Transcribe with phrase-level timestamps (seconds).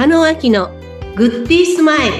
[0.00, 0.70] 加納明の
[1.14, 2.14] グッディースマイル。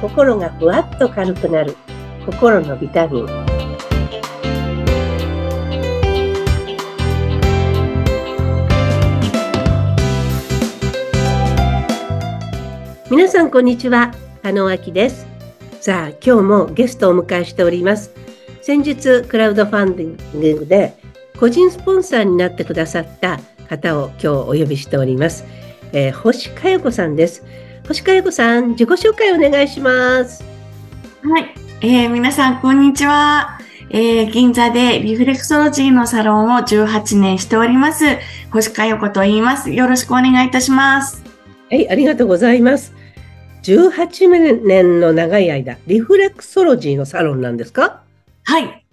[0.00, 1.76] 心がふわっと軽くなる。
[2.24, 3.26] 心のビタミン。
[13.10, 14.14] 皆さんこんにちは。
[14.42, 15.26] 加納明です。
[15.82, 18.12] さあ今日もゲストをお迎えしております。
[18.62, 20.96] 先日クラウドファンディングで
[21.38, 25.44] 個人スポンサーになってくださった方を今日お呼びしております。
[25.92, 27.44] えー、星佳代子さんです。
[27.86, 30.42] 星佳代子さん、自己紹介お願いします。
[31.22, 33.60] はい、えー、皆さんこんにちは。
[33.90, 38.04] えー、銀座でリフレクソロジーのサロンを18年しております。
[38.52, 39.70] 星佳代子と言います。
[39.70, 41.22] よろしくお願いいたします。
[41.70, 42.92] はい、ありがとうございます。
[43.62, 48.00] 18年の長い間、リフレクソロジーのサロンなんですか？
[48.44, 48.84] はい。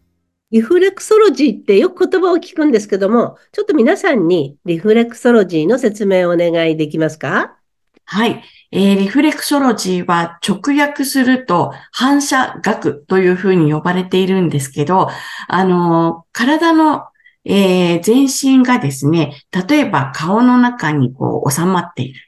[0.50, 7.58] リフレクソロジーってよく言葉を聞くんですけども、ちょっと皆さんにリフレクソロジーの説明をお願いできますか？
[8.06, 8.42] はい。
[8.72, 15.10] えー、リフレクソロジーは直訳すると反射学というふうに呼ばれているんですけど、
[15.50, 17.04] あのー、体の、
[17.44, 22.22] えー、全身がですね、例えば顔の中にこう収まっている。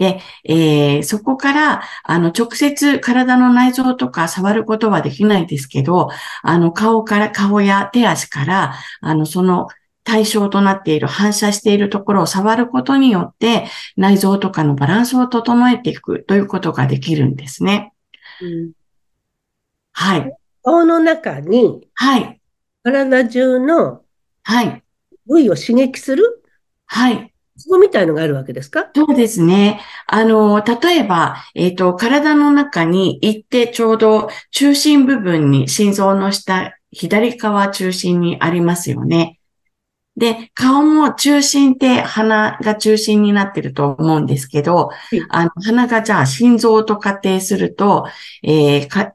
[0.00, 6.08] で、えー、そこから、あの、直接体の内臓とか触ることはできないですけど、
[6.42, 9.68] あの、顔から、顔や手足から、あの、その
[10.02, 13.66] 対象となっている、反射しているところを触ることによって、
[13.98, 17.92] 内臓とかのバランスを整えていくということができるんですね。
[18.40, 18.72] うん、
[19.92, 20.34] はい。
[20.64, 22.40] 顔の中に、はい。
[22.84, 24.00] 体中の、
[24.44, 24.82] はい。
[25.26, 26.42] 部位を刺激する、
[26.86, 27.34] はい。
[27.60, 28.90] ツボみたいのがあるわけですか？
[28.94, 29.80] そうですね。
[30.06, 39.38] あの、例えば、えっ、ー、と、体の中に行ってちょうど中心部分に心臓の下、左側中心にありますよね。
[40.16, 44.90] で、顔も中心って鼻が中心になってると思うんですけど、
[45.30, 48.06] あの鼻がじゃあ心臓と仮定すると、
[48.42, 49.12] えー、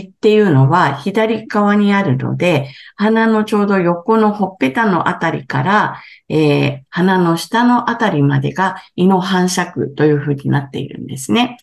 [0.00, 11.58] かっていうのは左側にあるので、鼻のちょうど横のほっぺたのあたりから、えー、鼻の下のあたりまでが胃の反射区というふうになっているんですね。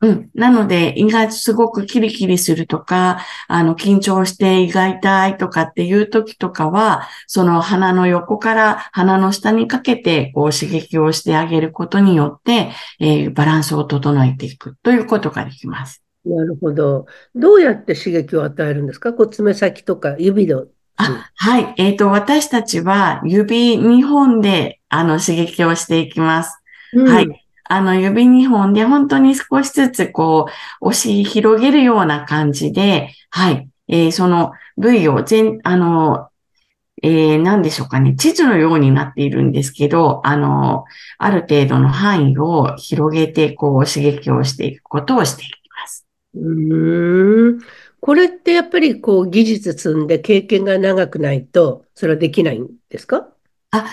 [0.00, 0.30] うん。
[0.32, 16.07] なので、胃がすごくキリキリするとか、あの、緊張して胃が痛いとかっていう時とかは、その鼻の横から鼻の下にかけて、こう刺激をしてあげることによって、えー、バランスを整えていくということができます。
[16.28, 17.06] なるほど。
[17.34, 19.12] どうやって刺激を与えるんですか？
[19.14, 20.66] こう爪先とか指の。
[20.96, 21.74] あ、はい。
[21.78, 26.60] えっ、ー、と、私たちは指2本で、あの、刺激をしていきます。
[26.92, 27.46] うん、はい。
[27.64, 30.46] あの、指2本で本当に少しずつ、こ
[30.82, 33.68] う、押し広げるような感じで、はい。
[33.86, 36.28] えー、その部位を全、あの、
[37.02, 38.14] えー、何でしょうかね。
[38.16, 40.84] 地図のようになっているんですけど、あの、
[41.18, 45.46] ある程度の範囲を広げて、こう、刺激をしていくことをしてい
[46.34, 47.58] うん。
[48.00, 53.28] これってやっぱりこう技術積んで経験が長くないと、それはできないんですか？
[53.70, 53.86] あ、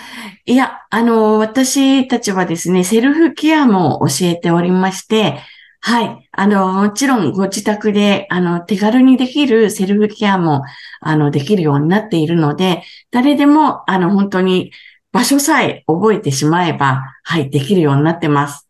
[0.46, 5.40] いや、あの、私たちはですね、セルフケアも教えておりまして、
[5.82, 6.30] はい。
[6.32, 10.64] あの、もちろんご自宅で、あの、手軽にできるセルフケアも、
[11.02, 14.72] あの、できるようになっているので、誰でも、あの、本当に
[15.12, 18.65] 場所さえ覚えてしまえば、はい、できるようになってます。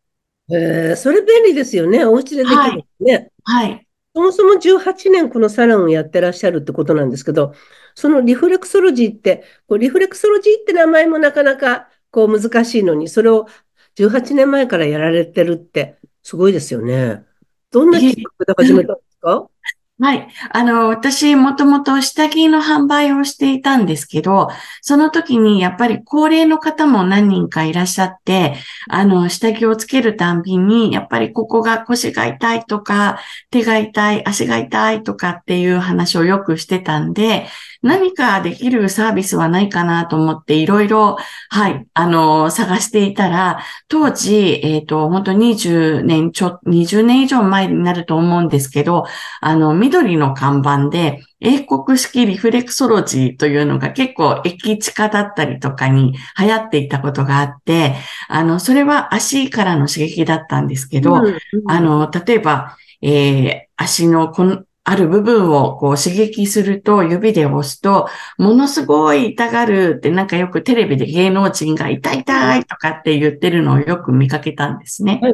[0.51, 2.05] えー、それ便利ですよね。
[2.05, 3.31] お家でできるね。
[3.43, 3.87] はい。
[4.15, 7.53] そもそも18年このサロンをやってらっしゃるってことなんですけど、
[7.95, 13.47] そのリフレクソロジーって、こうリフレクソロジーって名前もなかなかこう難しいのに、それを
[13.95, 17.25] 18年前からやられてるってすごいですよね。
[17.71, 19.49] どんなきっかけで始めたんですか？
[19.97, 20.27] はい。
[20.51, 24.49] あの、私、もともと下着の販売をしていたんですけど、
[24.81, 28.55] その時にやっぱり高齢の方も何人かいらっしゃって、
[28.89, 33.19] あの、下着をつけるたんびに、やっぱりここが腰が痛いとか、
[33.51, 37.47] 手が痛い、足が痛いとかっていう話をよくしてたんで、
[37.85, 41.17] 何かできるサービスはないかなと思っていろいろ、
[41.49, 49.05] はい、あの、探していたら、当時、えっ、ー、と、本当20年ちょ、20年以上前になると思うんですけど、
[49.39, 57.93] あの、緑の看板で、英国式リフレクソロジーというのが結構駅地下だったりとかに流行っていたことがあって、
[58.27, 61.35] あの、それは足からの刺激だったんですけど、うんうん、
[61.67, 75.19] あの、例えば、えー、足のこの、ある部分をこう刺激すると、指で押すと、ものすごい痛がるってなんかよくテレビで芸能人が痛い痛いとかって言ってるのをよく見かけたんですね。
[75.23, 75.33] はい、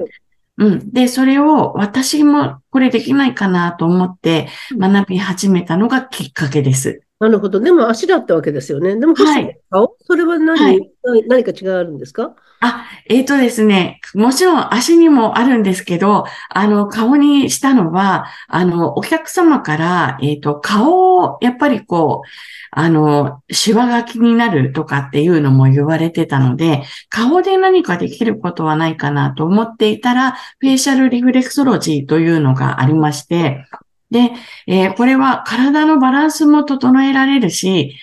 [0.57, 0.92] うん。
[0.92, 7.01] で、それを私もこれできないかなと思って学び始めたのがきっかけです。
[7.21, 7.59] なるほど。
[7.59, 8.95] でも足だったわけですよね。
[9.00, 9.59] でも、はい。
[9.69, 9.95] 顔？
[10.07, 10.91] それは何、はい。
[11.03, 12.35] 何何か違いがあるんですか？
[12.62, 22.27] あ、えっとですね、もちろん足にもあるんですけど、あの、顔にしたのは、あの、お客様から、えっと、顔を、やっぱりこう、
[22.71, 33.65] あの、シワが気になるとかっていうのも言われてたので、顔で何かできることはないかなと思っていたら、フェイシャルリフレクソロジーというのがありまして、
[34.12, 34.31] で、
[34.68, 37.96] えーこれは体のバランスも整えられるし、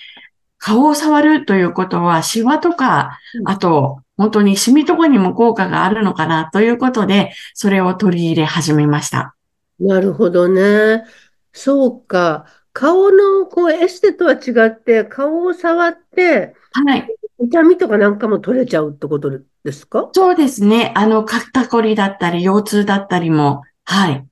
[0.57, 9.35] 顔を触るということは、シワとか、うんあと、本当にシミとかにも効果があるのかなということで、それを取り入れ始めました。
[9.79, 11.05] なるほどね。
[11.53, 12.45] そうか。
[12.73, 17.07] 顔のこうエステとは違って、顔を触って、はい。
[17.41, 19.31] 痛みとかなんかも取れちゃうってこと
[19.63, 20.09] ですか？
[20.11, 20.91] そうですね。
[20.97, 24.25] あの、肩こりだったり、腰痛だったりも、はい。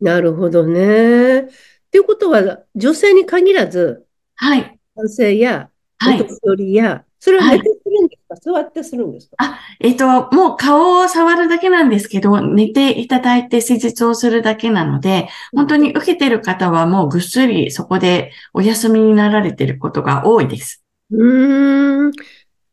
[0.00, 1.40] なるほどね。
[1.40, 1.44] っ
[1.90, 4.06] ていうことは、女性に限らず、
[4.36, 4.78] はい。
[4.96, 5.70] 男性や
[6.02, 6.38] お年はい。
[6.42, 7.58] 寄りや、それははい。
[7.58, 8.52] 寝てするんですか？
[8.52, 9.36] 座ってするんですか？
[9.38, 20.82] あ、えっと、もう顔を触るだけなんですけど、寝ていただいて施術をするだけなので、本当に受けてる方はもうぐっすりそこでお休みになられてることが多いです。
[21.10, 22.12] うーん。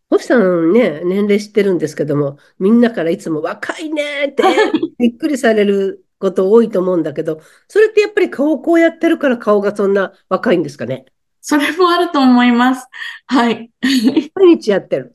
[0.09, 4.43] 星さんね、年齢知ってるんですけども、みんなからいつも若いねって、
[4.99, 11.03] びっくりされること多いと思うんだけど、それってやっぱり顔こうやってるから顔がそんな若いんですかね？
[11.41, 12.87] それもあると思います。
[13.25, 13.71] はい。
[14.35, 15.13] 毎日やってる？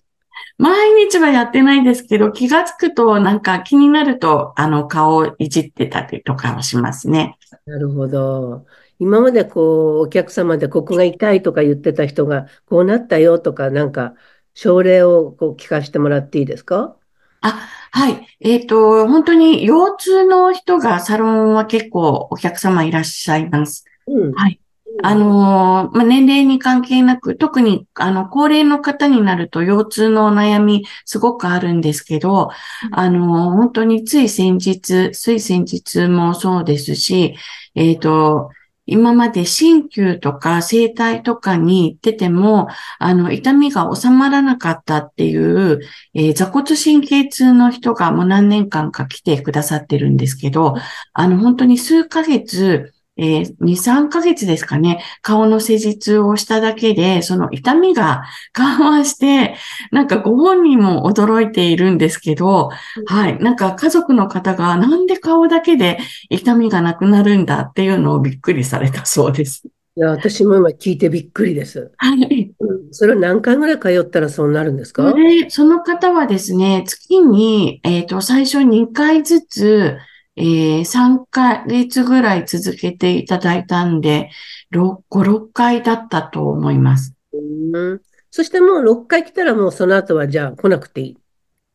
[0.58, 7.38] 毎日はやってないですけど、気がつくとなんか気になると、あの、顔をいじってたりとかはしますね。
[7.64, 8.66] なるほど。
[8.98, 14.14] 今までこう、お客様でここが痛いとか言ってた人が、こうなったよとか、なんか、
[14.54, 16.96] 症例をこう聞かせてもらっていいですか？
[17.42, 18.26] あ、はい。
[18.40, 23.84] えっと、本当に腰痛の人がサロンは結構お客様いらっしゃいます。
[24.06, 24.32] うん。
[24.32, 24.60] はい。
[25.02, 32.50] あのーまあ、年齢に関係なく、特に、あの、高齢の方になると腰痛のお悩みすごくあるんですけど、
[32.92, 37.36] あのー本当につい先日、つい先日もそうですし、
[37.74, 38.50] えっと、
[38.86, 42.68] 今まで鍼灸とか整体とかに行ってても、
[42.98, 45.80] あの、痛みが収まらなかったっていう、
[46.14, 50.74] えー座骨神経痛の人がもう何年間か来てくださってるんですけど、
[51.12, 59.56] あの、本当に数ヶ月、えー2、3ヶ月ですかね、顔の施術をしただけで、その痛みが緩和して、
[59.90, 62.70] なんかご本人も驚いているんですけど、
[63.06, 65.98] はい、なんか家族の方がなんで顔だけで
[66.28, 69.62] 痛みがなくなるんだっていうのをびっくりされたそうです。
[69.98, 71.90] いや、私も今聞いてびっくりです。
[71.96, 72.52] はい。
[72.60, 72.88] うん。
[72.90, 75.10] それは何回ぐらい通ったらそうなるんですか？
[75.10, 79.96] それ、その方はですね、月に、えっと、最初2回ずつ、
[80.36, 84.30] えー、3ヶ月ぐらい続けていただいたんで、
[84.70, 87.14] 6、5、6回だったと思います。
[87.32, 88.00] うん。
[88.30, 91.18] そしてもう6回来たらもうその後はじゃあ来なくていい？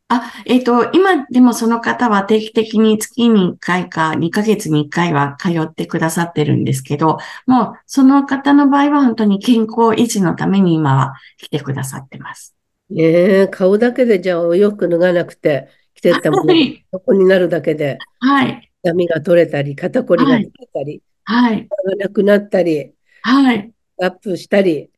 [0.10, 7.18] あ、えっと、今でもその方は定期的に月に1回か2ヶ月に1回は通ってくださってるんですけど、
[7.48, 12.56] もうその方の場合は本当に健康維持のために今は来てくださってます。
[12.90, 13.04] ね
[13.44, 15.70] え、顔だけでじゃあお洋服脱がなくて
[16.02, 16.86] 着てったものがはい。
[16.92, 18.72] 横になるだけではい。
[18.84, 20.44] 痛みが取れたり、肩こりが取はい。
[20.44, 21.68] れたり、はい。
[21.68, 23.72] がなくなったり、はい。
[24.02, 24.90] アップしたり、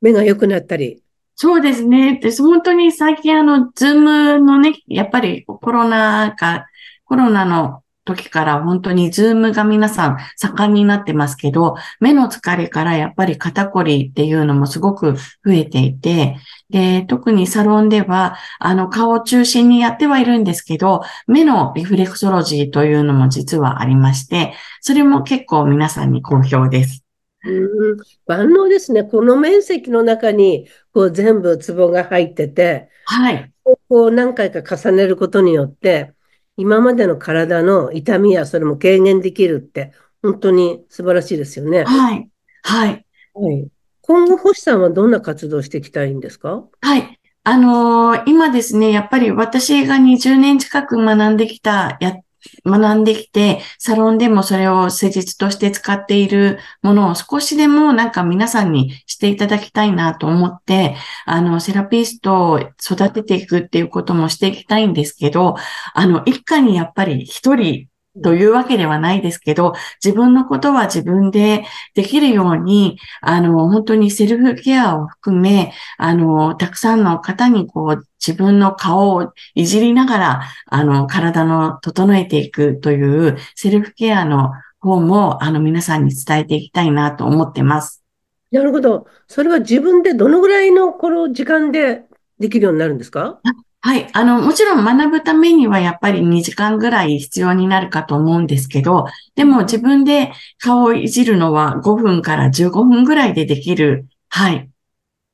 [0.00, 1.02] 目が良くなったり。
[1.36, 2.18] そうですね。
[2.20, 6.66] で、本当に最近あの、 Zoom のね、やっぱりコロナが、
[7.04, 15.20] コロナの時から本当に Zoom が皆さん盛んになってますけど、目の疲れからやっぱり肩こりっていうのもすごく増
[15.52, 16.36] えていて、
[16.70, 27.04] で、特にサロンでは、あの、顔を中心にやってはいるんですけど、目のリフレクソロジーというのも実はありまして、それも結構皆さんに好評です。
[27.44, 29.04] うん、万能ですね。
[29.04, 33.50] この面積の中にこう全部ツボが入ってて、はい。
[33.88, 36.12] こう何回か重ねることによって、
[36.60, 41.84] 今までの体の痛みやそれも軽減できるって、本当に素晴らしいですよね。
[41.84, 42.28] はい。
[42.62, 43.06] はい。
[43.34, 43.68] はい。
[44.02, 46.64] 今後、星さんはどんな活動をしていきたいんですか？
[46.82, 47.18] はい。
[47.42, 52.16] あのー今ですね、やっぱり私が20年近く学んできた、や、
[52.66, 65.56] 学んできて、サロンでもそれを施術として使っているものを少しでもなんか皆さんにしていただきたいなと思って、あの、セラピストを育てていくっていうこともしていきたいんですけど、
[65.94, 67.86] あの、一家にやっぱり一人
[68.22, 69.74] というわけではないですけど、
[70.04, 71.64] 自分のことは自分で
[71.94, 84.50] できるように、あの、本当にセルフケアを含め、あの、たくさんの方にこう、自分の顔をいじりながら、あの、体の整えていくというセルフケアの
[84.80, 88.02] 方も、あの、皆さんに伝えていきたいなと思ってます。
[88.50, 89.06] なるほど。
[89.28, 92.02] それは自分でどのぐらいのこの時間で
[92.40, 93.40] できるようになるんですか？
[93.82, 94.08] はい。
[94.12, 99.06] あの、もちろん学ぶためにはやっぱり2時間ぐらい必要になるかと思うんですけど、
[99.36, 104.06] でも自分で顔をいじるのは5分から15分ぐらいでできる。
[104.28, 104.70] はい。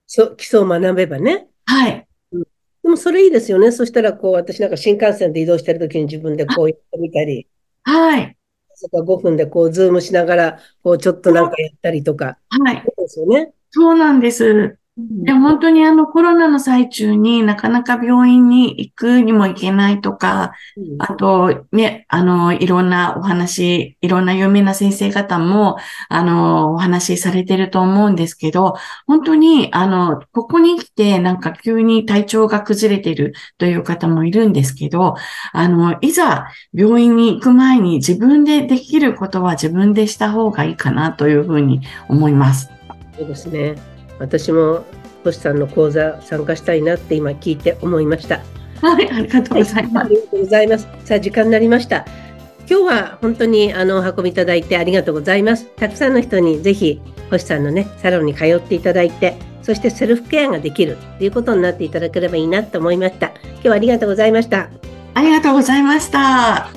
[0.06, 1.48] そう、基礎を学べばね。
[1.64, 2.06] はい。
[2.84, 3.72] でもそれいいですよね。
[3.72, 7.48] そしたら、こう、私なんか新幹線で移動してるときに自分でこうやってみたり。
[7.82, 8.36] はい。
[8.74, 12.38] そこ5分でこう、ズームしながら、こう、ちょっとなんかやったりとか。
[12.48, 12.84] はい。
[12.86, 13.52] そうですよね。
[13.72, 14.78] そうなんです。
[14.98, 20.54] で本当にあのコロナの最中になかなか病院に行くにも行けないとか、
[20.98, 25.76] あとね、あの、いろんなお話、いろんな有名な先生方も、
[26.08, 28.76] あの、お話しされてると思うんですけど、
[29.06, 35.16] 本当に、あの、ここに来てなんか急に体調が崩れてるという方もいるんですけど、
[35.52, 42.70] あの、いざ病院に行く前に自分でできることは自分でした方がいいかなというふうに思います。
[43.14, 43.95] そうですね。
[44.18, 44.84] 私も
[45.24, 48.40] 星さんの講座参加したいなって今聞いて思いました。
[48.80, 49.96] はい、ありがとうございます。
[49.96, 50.88] はい、ありがとうございます。
[51.04, 52.04] さあ時間になりました。
[52.68, 55.66] 今日は本当にあのお運びいただいてありがとうございます。
[55.76, 63.28] たくさんの人にぜひ星さんのねサロンに通っていただいて、そしてセルフケアができるということになっていただければいいなと思いました。
[63.28, 64.68] 今日はありがとうございました。
[65.14, 66.75] ありがとうございました。